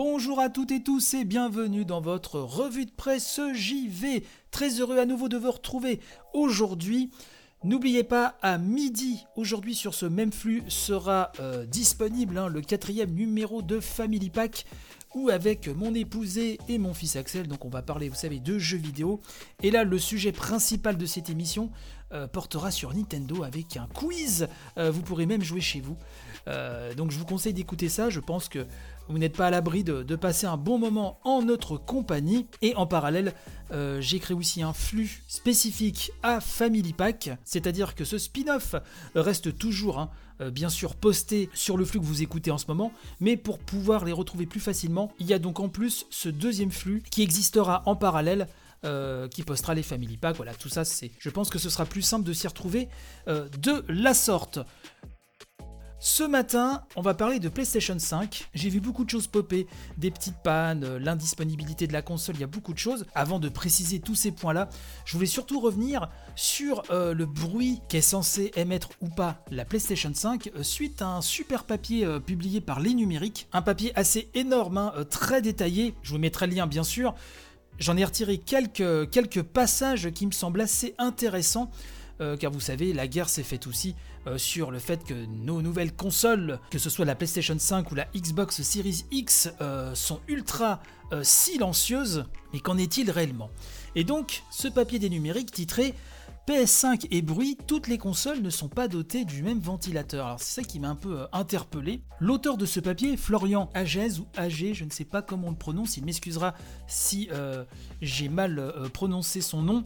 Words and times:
Bonjour 0.00 0.38
à 0.38 0.48
toutes 0.48 0.70
et 0.70 0.84
tous 0.84 1.14
et 1.14 1.24
bienvenue 1.24 1.84
dans 1.84 2.00
votre 2.00 2.38
revue 2.38 2.86
de 2.86 2.90
presse 2.92 3.40
JV. 3.52 4.22
Très 4.52 4.78
heureux 4.78 4.96
à 4.96 5.06
nouveau 5.06 5.28
de 5.28 5.36
vous 5.36 5.50
retrouver 5.50 5.98
aujourd'hui. 6.34 7.10
N'oubliez 7.64 8.04
pas, 8.04 8.38
à 8.40 8.58
midi, 8.58 9.26
aujourd'hui 9.34 9.74
sur 9.74 9.94
ce 9.94 10.06
même 10.06 10.30
flux, 10.30 10.62
sera 10.68 11.32
euh, 11.40 11.66
disponible 11.66 12.38
hein, 12.38 12.46
le 12.46 12.60
quatrième 12.60 13.10
numéro 13.10 13.60
de 13.60 13.80
Family 13.80 14.30
Pack 14.30 14.66
ou 15.16 15.30
avec 15.30 15.66
mon 15.66 15.92
épousé 15.94 16.60
et 16.68 16.78
mon 16.78 16.94
fils 16.94 17.16
Axel. 17.16 17.48
Donc 17.48 17.64
on 17.64 17.68
va 17.68 17.82
parler, 17.82 18.08
vous 18.08 18.14
savez, 18.14 18.38
de 18.38 18.56
jeux 18.56 18.78
vidéo. 18.78 19.20
Et 19.64 19.72
là, 19.72 19.82
le 19.82 19.98
sujet 19.98 20.30
principal 20.30 20.96
de 20.96 21.06
cette 21.06 21.28
émission 21.28 21.72
euh, 22.12 22.28
portera 22.28 22.70
sur 22.70 22.94
Nintendo 22.94 23.42
avec 23.42 23.76
un 23.76 23.88
quiz. 23.92 24.46
Euh, 24.76 24.92
vous 24.92 25.02
pourrez 25.02 25.26
même 25.26 25.42
jouer 25.42 25.60
chez 25.60 25.80
vous. 25.80 25.96
Euh, 26.46 26.94
donc 26.94 27.10
je 27.10 27.18
vous 27.18 27.24
conseille 27.24 27.54
d'écouter 27.54 27.88
ça. 27.88 28.10
Je 28.10 28.20
pense 28.20 28.48
que 28.48 28.66
vous 29.08 29.18
n'êtes 29.18 29.36
pas 29.36 29.46
à 29.46 29.50
l'abri 29.50 29.84
de, 29.84 30.16
passer 30.16 30.46
un 30.46 30.56
bon 30.56 30.78
moment 30.78 31.18
en 31.24 31.42
notre 31.42 31.76
compagnie. 31.76 32.46
Et 32.62 32.74
en 32.74 32.86
parallèle, 32.86 33.32
j'ai 34.00 34.18
créé 34.18 34.36
aussi 34.36 34.62
un 34.62 34.74
flux 34.74 35.22
spécifique 35.28 36.12
à 36.22 36.40
Family 36.40 36.92
Pack. 36.92 37.30
C'est-à-dire 37.44 37.94
que 37.94 38.04
ce 38.04 38.18
spin-off 38.18 38.74
reste 39.14 39.56
toujours... 39.56 39.98
Hein, 39.98 40.10
euh, 40.40 40.50
bien 40.50 40.68
sûr 40.68 40.94
postés 40.94 41.50
sur 41.52 41.76
le 41.76 41.84
flux 41.84 41.98
que 41.98 42.04
vous 42.04 42.22
écoutez 42.22 42.52
en 42.52 42.58
ce 42.58 42.66
moment, 42.68 42.92
mais 43.18 43.36
pour 43.36 43.58
pouvoir 43.58 44.04
les 44.04 44.12
retrouver 44.12 44.46
plus 44.46 44.60
facilement, 44.60 45.12
il 45.18 45.26
y 45.26 45.34
a 45.34 45.40
donc 45.40 45.58
en 45.58 45.68
plus 45.68 46.06
ce 46.10 46.28
deuxième 46.28 46.70
flux 46.70 47.02
qui 47.10 47.22
existera 47.22 47.82
en 47.86 47.96
parallèle 47.96 48.46
euh, 48.84 49.26
qui 49.26 49.42
postera 49.42 49.74
les 49.74 49.82
Family 49.82 50.16
Pack. 50.16 50.36
Voilà, 50.36 50.54
tout 50.54 50.68
ça, 50.68 50.84
c'est. 50.84 51.10
Je 51.18 51.30
pense 51.30 51.50
que 51.50 51.58
ce 51.58 51.68
sera 51.68 51.84
plus 51.84 52.02
simple 52.02 52.24
de 52.24 52.32
s'y 52.32 52.46
retrouver 52.46 52.88
euh, 53.26 53.48
de 53.58 53.84
la 53.88 54.14
sorte. 54.14 54.60
Ce 56.00 56.22
matin, 56.22 56.84
on 56.94 57.02
va 57.02 57.12
parler 57.14 57.40
de 57.40 57.48
PlayStation 57.48 57.98
5. 57.98 58.50
J'ai 58.54 58.68
vu 58.68 58.78
beaucoup 58.78 59.04
de 59.04 59.10
choses 59.10 59.26
popper, 59.26 59.66
des 59.96 60.12
petites 60.12 60.36
pannes, 60.44 60.84
euh, 60.84 60.98
l'indisponibilité 61.00 61.88
de 61.88 61.92
la 61.92 62.02
console, 62.02 62.36
il 62.36 62.40
y 62.40 62.44
a 62.44 62.48
beaucoup 62.48 62.72
de 62.72 62.78
choses. 62.78 63.04
Avant 63.16 63.40
de 63.40 63.48
préciser 63.48 63.98
tous 63.98 64.14
ces 64.14 64.30
points-là, 64.30 64.68
je 65.04 65.14
voulais 65.14 65.26
surtout 65.26 65.58
revenir 65.58 66.08
sur 66.36 66.84
euh, 66.92 67.14
le 67.14 67.26
bruit 67.26 67.80
qu'est 67.88 68.00
censé 68.00 68.52
émettre 68.54 68.90
ou 69.00 69.08
pas 69.08 69.42
la 69.50 69.64
PlayStation 69.64 70.12
5 70.14 70.52
euh, 70.54 70.62
suite 70.62 71.02
à 71.02 71.08
un 71.08 71.20
super 71.20 71.64
papier 71.64 72.06
publié 72.24 72.60
par 72.60 72.78
Les 72.78 72.94
Numériques. 72.94 73.48
Un 73.52 73.62
papier 73.62 73.90
assez 73.96 74.30
énorme, 74.34 74.78
hein, 74.78 74.92
très 75.10 75.42
détaillé. 75.42 75.96
Je 76.02 76.12
vous 76.12 76.18
mettrai 76.18 76.46
le 76.46 76.54
lien 76.54 76.68
bien 76.68 76.84
sûr. 76.84 77.16
J'en 77.80 77.96
ai 77.96 78.04
retiré 78.04 78.38
quelques, 78.38 79.10
quelques 79.10 79.42
passages 79.42 80.10
qui 80.12 80.26
me 80.26 80.32
semblent 80.32 80.60
assez 80.60 80.94
intéressants. 80.98 81.72
Car 82.38 82.50
vous 82.50 82.60
savez, 82.60 82.92
la 82.92 83.06
guerre 83.06 83.28
s'est 83.28 83.42
faite 83.42 83.66
aussi 83.66 83.94
euh, 84.28 84.38
sur 84.38 84.70
le 84.70 84.78
fait 84.78 85.04
que 85.04 85.14
nos 85.14 85.62
nouvelles 85.62 85.94
consoles, 85.94 86.58
que 86.70 86.78
ce 86.78 86.90
soit 86.90 87.04
la 87.04 87.14
PlayStation 87.14 87.56
5 87.58 87.90
ou 87.90 87.94
la 87.94 88.06
Xbox 88.14 88.62
Series 88.62 89.04
X, 89.10 89.50
euh, 89.60 89.94
sont 89.94 90.20
ultra 90.28 90.80
euh, 91.12 91.22
silencieuses. 91.22 92.24
Mais 92.52 92.60
qu'en 92.60 92.76
est-il 92.76 93.10
réellement? 93.10 93.50
Et 93.94 94.04
donc, 94.04 94.42
ce 94.50 94.68
papier 94.68 94.98
des 94.98 95.08
numériques 95.08 95.52
titré 95.52 95.94
PS5 96.46 97.06
et 97.10 97.22
bruit, 97.22 97.56
toutes 97.66 97.88
les 97.88 97.98
consoles 97.98 98.40
ne 98.40 98.50
sont 98.50 98.68
pas 98.68 98.88
dotées 98.88 99.24
du 99.24 99.42
même 99.42 99.60
ventilateur. 99.60 100.26
Alors 100.26 100.40
c'est 100.40 100.62
ça 100.62 100.66
qui 100.66 100.80
m'a 100.80 100.88
un 100.88 100.96
peu 100.96 101.26
interpellé. 101.32 102.02
L'auteur 102.20 102.56
de 102.56 102.66
ce 102.66 102.80
papier, 102.80 103.16
Florian 103.16 103.70
Agez 103.74 104.18
ou 104.18 104.26
Agé, 104.34 104.72
je 104.72 104.84
ne 104.84 104.90
sais 104.90 105.04
pas 105.04 105.20
comment 105.20 105.48
on 105.48 105.50
le 105.50 105.56
prononce, 105.56 105.98
il 105.98 106.06
m'excusera 106.06 106.54
si 106.86 107.28
j'ai 108.00 108.30
mal 108.30 108.72
prononcé 108.94 109.42
son 109.42 109.60
nom, 109.60 109.84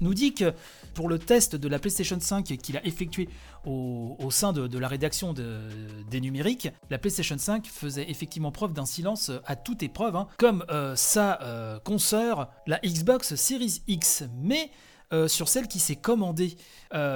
nous 0.00 0.14
dit 0.14 0.34
que 0.34 0.52
pour 0.94 1.08
le 1.08 1.18
test 1.18 1.56
de 1.56 1.68
la 1.68 1.78
PlayStation 1.78 2.18
5 2.18 2.44
qu'il 2.44 2.76
a 2.76 2.84
effectué 2.86 3.28
au, 3.64 4.30
sein 4.30 4.52
de, 4.52 4.78
la 4.78 4.88
rédaction 4.88 5.32
des 5.32 6.20
numériques, 6.20 6.68
la 6.90 6.98
PlayStation 6.98 7.38
5 7.38 7.66
faisait 7.66 8.10
effectivement 8.10 8.52
preuve 8.52 8.72
d'un 8.72 8.86
silence 8.86 9.30
à 9.46 9.56
toute 9.56 9.82
épreuve, 9.82 10.16
hein, 10.16 10.28
comme 10.38 10.64
euh, 10.70 10.94
sa 10.96 11.40
euh, 11.42 11.78
la 12.66 12.78
Xbox 12.84 13.34
Series 13.34 13.82
X. 13.88 14.24
Mais 14.36 14.70
euh, 15.12 15.28
sur 15.28 15.48
celle 15.48 15.68
qui 15.68 15.78
s'est 15.78 15.96
commandée 15.96 16.56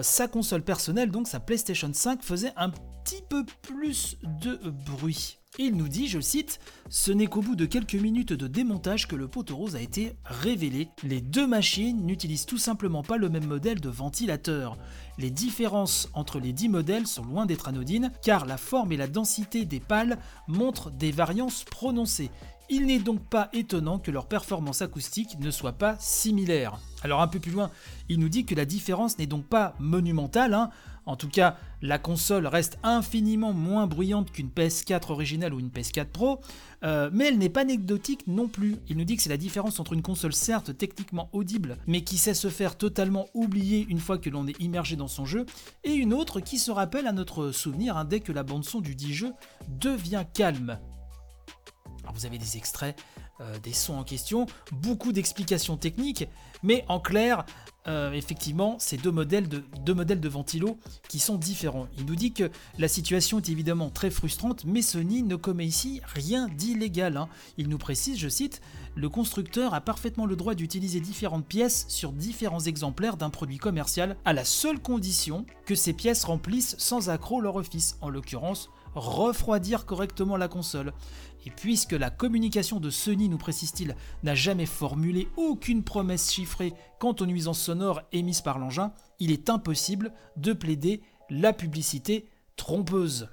sa 0.00 0.26
console 0.26 0.62
personnelle, 0.62 1.10
donc 1.10 1.28
sa 1.28 1.38
PlayStation 1.38 1.90
5, 1.92 2.22
faisait 2.22 2.54
un 2.56 2.70
petit 2.70 3.22
peu 3.28 3.44
plus 3.60 4.16
de 4.22 4.58
bruit. 4.86 5.38
Il 5.58 5.76
nous 5.76 5.88
dit, 5.88 6.06
je 6.06 6.20
cite, 6.20 6.60
Ce 6.90 7.10
n'est 7.10 7.28
qu'au 7.28 7.40
bout 7.40 7.56
de 7.56 7.64
quelques 7.64 7.94
minutes 7.94 8.34
de 8.34 8.46
démontage 8.46 9.08
que 9.08 9.16
le 9.16 9.26
poteau 9.26 9.56
rose 9.56 9.74
a 9.74 9.80
été 9.80 10.14
révélé. 10.24 10.88
Les 11.02 11.22
deux 11.22 11.46
machines 11.46 12.04
n'utilisent 12.04 12.44
tout 12.44 12.58
simplement 12.58 13.02
pas 13.02 13.16
le 13.16 13.30
même 13.30 13.46
modèle 13.46 13.80
de 13.80 13.88
ventilateur. 13.88 14.76
Les 15.18 15.30
différences 15.30 16.10
entre 16.12 16.40
les 16.40 16.52
dix 16.52 16.68
modèles 16.68 17.06
sont 17.06 17.24
loin 17.24 17.46
d'être 17.46 17.68
anodines, 17.68 18.12
car 18.22 18.44
la 18.44 18.58
forme 18.58 18.92
et 18.92 18.98
la 18.98 19.06
densité 19.06 19.64
des 19.64 19.80
pales 19.80 20.18
montrent 20.46 20.90
des 20.90 21.10
variances 21.10 21.64
prononcées. 21.64 22.30
Il 22.68 22.86
n'est 22.86 22.98
donc 22.98 23.26
pas 23.26 23.48
étonnant 23.52 23.98
que 23.98 24.10
leur 24.10 24.26
performance 24.26 24.82
acoustique 24.82 25.38
ne 25.38 25.50
soit 25.50 25.78
pas 25.78 25.96
similaire. 26.00 26.80
Alors 27.06 27.20
un 27.20 27.28
peu 27.28 27.38
plus 27.38 27.52
loin, 27.52 27.70
il 28.08 28.18
nous 28.18 28.28
dit 28.28 28.44
que 28.44 28.56
la 28.56 28.64
différence 28.64 29.16
n'est 29.16 29.28
donc 29.28 29.46
pas 29.46 29.76
monumentale, 29.78 30.54
hein. 30.54 30.70
En 31.08 31.14
tout 31.14 31.28
cas, 31.28 31.56
la 31.82 32.00
console 32.00 32.48
reste 32.48 32.80
infiniment 32.82 33.52
moins 33.52 33.86
bruyante 33.86 34.32
qu'une 34.32 34.48
PS4 34.48 35.12
originale 35.12 35.54
ou 35.54 35.60
une 35.60 35.68
PS4 35.68 36.06
Pro, 36.06 36.40
euh, 36.82 37.10
mais 37.12 37.26
elle 37.26 37.38
n'est 37.38 37.48
pas 37.48 37.60
anecdotique 37.60 38.26
non 38.26 38.48
plus. 38.48 38.78
Il 38.88 38.96
nous 38.96 39.04
dit 39.04 39.14
que 39.14 39.22
c'est 39.22 39.30
la 39.30 39.36
différence 39.36 39.78
entre 39.78 39.92
une 39.92 40.02
console 40.02 40.32
certes 40.32 40.76
techniquement 40.76 41.28
audible, 41.32 41.76
mais 41.86 42.00
qui 42.00 42.18
sait 42.18 42.34
se 42.34 42.48
faire 42.48 42.76
totalement 42.76 43.26
oublier 43.34 43.86
une 43.88 44.00
fois 44.00 44.18
que 44.18 44.30
l'on 44.30 44.48
est 44.48 44.60
immergé 44.60 44.96
dans 44.96 45.06
son 45.06 45.24
jeu, 45.24 45.46
et 45.84 45.92
une 45.92 46.12
autre 46.12 46.40
qui 46.40 46.58
se 46.58 46.72
rappelle 46.72 47.06
à 47.06 47.12
notre 47.12 47.52
souvenir 47.52 47.96
hein, 47.96 48.04
dès 48.04 48.18
que 48.18 48.32
la 48.32 48.42
bande-son 48.42 48.80
du 48.80 48.96
dit 48.96 49.14
jeu 49.14 49.32
devient 49.68 50.24
calme. 50.34 50.76
Alors 52.02 52.14
vous 52.14 52.26
avez 52.26 52.38
des 52.38 52.56
extraits 52.56 52.96
euh, 53.40 53.58
des 53.58 53.72
sons 53.72 53.98
en 53.98 54.04
question, 54.04 54.46
beaucoup 54.72 55.12
d'explications 55.12 55.76
techniques, 55.76 56.26
mais 56.62 56.84
en 56.88 57.00
clair, 57.00 57.44
euh, 57.88 58.12
effectivement, 58.12 58.76
c'est 58.80 58.96
deux 58.96 59.12
modèles, 59.12 59.48
de, 59.48 59.62
deux 59.84 60.28
ventilo 60.28 60.78
qui 61.08 61.18
sont 61.18 61.36
différents. 61.36 61.86
Il 61.98 62.06
nous 62.06 62.16
dit 62.16 62.32
que 62.32 62.50
la 62.78 62.88
situation 62.88 63.38
est 63.38 63.48
évidemment 63.48 63.90
très 63.90 64.10
frustrante, 64.10 64.64
mais 64.64 64.82
Sony 64.82 65.22
ne 65.22 65.36
commet 65.36 65.66
ici 65.66 66.00
rien 66.14 66.48
d'illégal. 66.48 67.16
Hein. 67.16 67.28
Il 67.58 67.68
nous 67.68 67.78
précise, 67.78 68.18
je 68.18 68.28
cite, 68.28 68.60
le 68.96 69.08
constructeur 69.08 69.74
a 69.74 69.80
parfaitement 69.80 70.26
le 70.26 70.34
droit 70.34 70.54
d'utiliser 70.54 71.00
différentes 71.00 71.46
pièces 71.46 71.84
sur 71.88 72.12
différents 72.12 72.60
exemplaires 72.60 73.16
d'un 73.16 73.30
produit 73.30 73.58
commercial 73.58 74.16
à 74.24 74.32
la 74.32 74.44
seule 74.44 74.80
condition 74.80 75.46
que 75.66 75.74
ces 75.74 75.92
pièces 75.92 76.24
remplissent 76.24 76.74
sans 76.78 77.10
accroc 77.10 77.40
leur 77.40 77.56
office, 77.56 77.98
en 78.00 78.08
l'occurrence 78.08 78.70
refroidir 78.96 79.86
correctement 79.86 80.36
la 80.36 80.48
console. 80.48 80.92
Et 81.44 81.50
puisque 81.50 81.92
la 81.92 82.10
communication 82.10 82.80
de 82.80 82.90
Sony, 82.90 83.28
nous 83.28 83.38
précise-t-il, 83.38 83.94
n'a 84.24 84.34
jamais 84.34 84.66
formulé 84.66 85.28
aucune 85.36 85.84
promesse 85.84 86.32
chiffrée 86.32 86.72
quant 86.98 87.14
aux 87.20 87.26
nuisances 87.26 87.60
sonores 87.60 88.02
émises 88.12 88.40
par 88.40 88.58
l'engin, 88.58 88.92
il 89.20 89.30
est 89.30 89.48
impossible 89.48 90.12
de 90.36 90.52
plaider 90.52 91.02
la 91.30 91.52
publicité 91.52 92.28
trompeuse. 92.56 93.28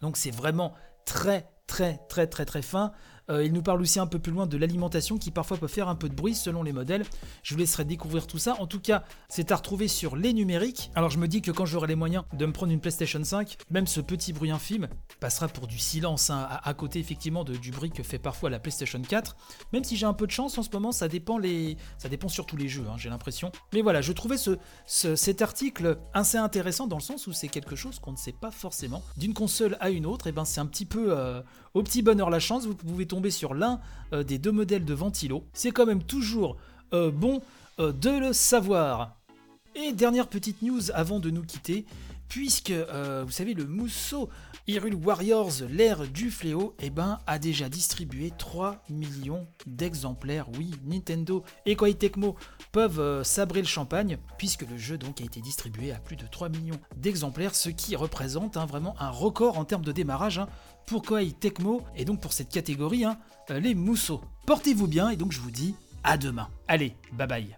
Donc 0.00 0.16
c'est 0.16 0.30
vraiment 0.30 0.74
très 1.06 1.48
très 1.66 1.98
très 2.08 2.26
très 2.26 2.44
très 2.44 2.62
fin. 2.62 2.92
Euh, 3.30 3.44
il 3.44 3.52
nous 3.52 3.62
parle 3.62 3.80
aussi 3.80 3.98
un 3.98 4.06
peu 4.06 4.18
plus 4.18 4.32
loin 4.32 4.46
de 4.46 4.56
l'alimentation 4.56 5.18
qui 5.18 5.30
parfois 5.30 5.56
peut 5.56 5.66
faire 5.66 5.88
un 5.88 5.94
peu 5.94 6.08
de 6.08 6.14
bruit 6.14 6.34
selon 6.34 6.62
les 6.62 6.72
modèles. 6.72 7.04
Je 7.42 7.54
vous 7.54 7.60
laisserai 7.60 7.84
découvrir 7.84 8.26
tout 8.26 8.38
ça. 8.38 8.56
En 8.60 8.66
tout 8.66 8.80
cas, 8.80 9.04
c'est 9.28 9.52
à 9.52 9.56
retrouver 9.56 9.88
sur 9.88 10.16
les 10.16 10.32
numériques. 10.32 10.90
Alors 10.94 11.10
je 11.10 11.18
me 11.18 11.28
dis 11.28 11.42
que 11.42 11.50
quand 11.50 11.66
j'aurai 11.66 11.88
les 11.88 11.94
moyens 11.94 12.24
de 12.32 12.46
me 12.46 12.52
prendre 12.52 12.72
une 12.72 12.80
PlayStation 12.80 13.22
5, 13.22 13.56
même 13.70 13.86
ce 13.86 14.00
petit 14.00 14.32
bruit 14.32 14.50
infime 14.50 14.88
passera 15.20 15.48
pour 15.48 15.66
du 15.66 15.78
silence 15.78 16.30
hein, 16.30 16.46
à, 16.62 16.74
côté 16.74 16.98
effectivement 16.98 17.44
de, 17.44 17.56
du 17.56 17.70
bruit 17.70 17.90
que 17.90 18.02
fait 18.02 18.18
parfois 18.18 18.50
la 18.50 18.58
PlayStation 18.58 19.00
4. 19.00 19.36
Même 19.72 19.84
si 19.84 19.96
j'ai 19.96 20.06
un 20.06 20.12
peu 20.12 20.26
de 20.26 20.32
chance 20.32 20.56
en 20.58 20.62
ce 20.62 20.70
moment, 20.72 20.92
ça 20.92 21.08
dépend, 21.08 21.38
les... 21.38 21.76
ça 21.98 22.08
dépend 22.08 22.28
sur 22.28 22.46
tous 22.46 22.56
les 22.56 22.68
jeux, 22.68 22.84
hein, 22.88 22.96
j'ai 22.96 23.08
l'impression. 23.08 23.50
Mais 23.72 23.82
voilà, 23.82 24.00
je 24.00 24.12
trouvais 24.12 24.36
ce, 24.36 24.56
cet 24.86 25.42
article 25.42 25.98
assez 26.14 26.38
intéressant 26.38 26.86
dans 26.86 26.96
le 26.96 27.02
sens 27.02 27.26
où 27.26 27.32
c'est 27.32 27.48
quelque 27.48 27.76
chose 27.76 27.98
qu'on 27.98 28.12
ne 28.12 28.16
sait 28.16 28.32
pas 28.32 28.50
forcément. 28.50 29.02
D'une 29.16 29.34
console 29.34 29.76
à 29.80 29.90
une 29.90 30.06
autre, 30.06 30.26
et 30.26 30.30
eh 30.30 30.32
ben 30.32 30.44
c'est 30.44 30.60
un 30.60 30.66
petit 30.66 30.86
peu 30.86 31.06
euh, 31.08 31.40
au 31.74 31.82
petit 31.82 32.02
bonheur 32.02 32.30
la 32.30 32.40
chance, 32.40 32.66
vous 32.66 32.74
pouvez 32.74 33.06
sur 33.30 33.54
l'un 33.54 33.80
euh, 34.12 34.22
des 34.22 34.38
deux 34.38 34.52
modèles 34.52 34.84
de 34.84 34.94
ventilo. 34.94 35.44
C'est 35.52 35.70
quand 35.70 35.86
même 35.86 36.02
toujours 36.02 36.56
euh, 36.92 37.10
bon 37.10 37.42
euh, 37.78 37.92
de 37.92 38.10
le 38.10 38.32
savoir. 38.32 39.16
Et 39.74 39.92
dernière 39.92 40.28
petite 40.28 40.62
news 40.62 40.90
avant 40.94 41.20
de 41.20 41.30
nous 41.30 41.42
quitter, 41.42 41.84
puisque 42.28 42.72
vous 42.72 43.30
savez 43.30 43.54
le 43.54 43.66
mousseau 43.66 44.28
Hyrule 44.66 44.94
Warriors, 44.94 45.52
l'ère 45.70 46.08
du 46.08 46.30
fléau, 46.30 46.74
eh 46.80 46.90
ben, 46.90 47.20
a 47.26 47.38
déjà 47.38 47.68
distribué 47.68 48.32
3 48.36 48.82
millions 48.90 49.46
d'exemplaires. 49.66 50.48
Oui, 50.58 50.72
Nintendo 50.84 51.44
et 51.66 51.76
Koei 51.76 51.94
Tecmo 51.94 52.34
peuvent 52.72 53.22
sabrer 53.22 53.60
le 53.60 53.68
champagne, 53.68 54.18
puisque 54.38 54.68
le 54.68 54.76
jeu 54.76 54.98
donc 54.98 55.20
a 55.20 55.24
été 55.24 55.40
distribué 55.40 55.92
à 55.92 55.98
plus 55.98 56.16
de 56.16 56.26
3 56.26 56.48
millions 56.48 56.80
d'exemplaires, 56.96 57.54
ce 57.54 57.70
qui 57.70 57.94
représente 57.94 58.56
hein, 58.56 58.66
vraiment 58.66 58.96
un 58.98 59.10
record 59.10 59.58
en 59.58 59.64
termes 59.64 59.84
de 59.84 59.92
démarrage. 59.92 60.38
Hein 60.38 60.48
pour 60.86 61.02
Koei 61.02 61.32
Tecmo 61.32 61.82
et 61.94 62.04
donc 62.04 62.20
pour 62.20 62.32
cette 62.32 62.48
catégorie, 62.48 63.04
hein, 63.04 63.18
euh, 63.50 63.60
les 63.60 63.74
mousseaux. 63.74 64.22
Portez-vous 64.46 64.86
bien 64.86 65.10
et 65.10 65.16
donc 65.16 65.32
je 65.32 65.40
vous 65.40 65.50
dis 65.50 65.74
à 66.04 66.16
demain. 66.16 66.48
Allez, 66.68 66.94
bye 67.12 67.26
bye. 67.26 67.56